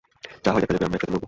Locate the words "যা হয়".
0.43-0.61